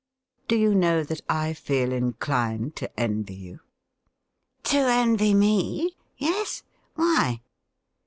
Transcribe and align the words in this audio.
Do 0.47 0.55
you 0.57 0.73
know 0.73 1.03
that 1.03 1.21
I 1.29 1.53
feel 1.53 1.91
inclined 1.91 2.75
to 2.77 2.99
envy 2.99 3.35
you 3.35 3.59
T' 4.63 4.71
To 4.71 4.79
envy 4.89 5.35
me? 5.35 5.95
Yes? 6.17 6.63
Why 6.95 7.43